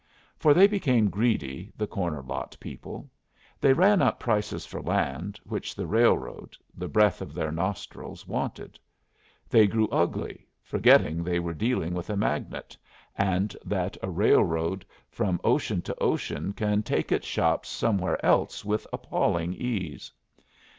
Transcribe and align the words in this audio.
For 0.35 0.55
they 0.55 0.65
became 0.65 1.11
greedy, 1.11 1.71
the 1.77 1.85
corner 1.85 2.23
lot 2.23 2.57
people. 2.59 3.07
They 3.59 3.71
ran 3.73 4.01
up 4.01 4.19
prices 4.19 4.65
for 4.65 4.81
land 4.81 5.39
which 5.43 5.75
the 5.75 5.85
railroad, 5.85 6.57
the 6.75 6.87
breath 6.87 7.21
of 7.21 7.35
their 7.35 7.51
nostrils, 7.51 8.25
wanted. 8.27 8.79
They 9.47 9.67
grew 9.67 9.87
ugly, 9.89 10.47
forgetting 10.63 11.23
they 11.23 11.39
were 11.39 11.53
dealing 11.53 11.93
with 11.93 12.09
a 12.09 12.17
magnate, 12.17 12.75
and 13.15 13.55
that 13.63 13.95
a 14.01 14.09
railroad 14.09 14.87
from 15.07 15.39
ocean 15.43 15.83
to 15.83 15.95
ocean 16.01 16.53
can 16.53 16.81
take 16.81 17.11
its 17.11 17.27
shops 17.27 17.69
somewhere 17.69 18.17
else 18.25 18.65
with 18.65 18.87
appalling 18.91 19.53
ease. 19.53 20.11